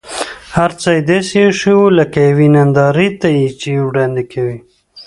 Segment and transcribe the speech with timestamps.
[0.57, 4.57] هر څه داسې اېښي و لکه یوې نندارې ته یې چې وړاندې کوي.